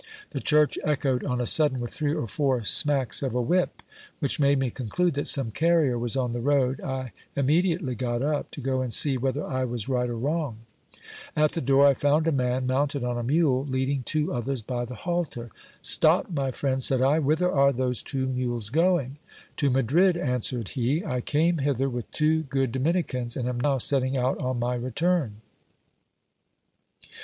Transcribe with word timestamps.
The 0.31 0.39
church 0.41 0.79
echoed 0.83 1.23
on 1.23 1.39
a 1.39 1.45
sudden 1.45 1.79
with 1.79 1.91
three 1.93 2.15
or 2.15 2.25
four 2.25 2.63
smacks 2.63 3.21
of 3.21 3.35
a 3.35 3.41
whip, 3.43 3.83
which 4.17 4.39
made 4.39 4.57
me 4.57 4.71
conclude 4.71 5.13
that 5.13 5.27
some 5.27 5.51
carrier 5.51 5.95
was 5.95 6.15
on 6.15 6.31
the' 6.31 6.41
road. 6.41 6.81
I 6.81 7.11
immediately 7.35 7.93
got 7.93 8.23
up 8.23 8.49
to 8.49 8.61
go 8.61 8.81
and 8.81 8.91
see 8.91 9.15
whether 9.15 9.45
I 9.45 9.63
was 9.63 9.87
right 9.87 10.09
or 10.09 10.17
wrong. 10.17 10.61
At 11.35 11.51
the 11.51 11.61
door 11.61 11.85
I 11.85 11.93
found 11.93 12.25
a 12.27 12.31
man, 12.31 12.65
mounted 12.65 13.03
on 13.03 13.19
a 13.19 13.23
mule, 13.23 13.63
leading 13.65 14.01
two 14.01 14.33
others 14.33 14.63
by 14.63 14.85
the 14.85 14.95
halter. 14.95 15.51
Stop, 15.83 16.31
my 16.31 16.49
friend, 16.49 16.83
said 16.83 17.03
I, 17.03 17.19
whither 17.19 17.51
are 17.51 17.71
those 17.71 18.01
two 18.01 18.25
mules 18.27 18.71
going? 18.71 19.19
To 19.57 19.69
Madrid, 19.69 20.17
answered 20.17 20.69
he. 20.69 21.05
I 21.05 21.21
came 21.21 21.59
hither 21.59 21.91
with 21.91 22.09
two 22.09 22.41
good 22.41 22.71
Dominicans, 22.71 23.37
and 23.37 23.47
am 23.47 23.59
now 23.59 23.77
setting 23.77 24.17
out 24.17 24.39
on 24.39 24.57
my 24.57 24.73
return. 24.73 25.41